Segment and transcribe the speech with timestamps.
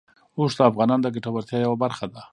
[0.37, 2.21] اوښ د افغانانو د ګټورتیا یوه برخه ده.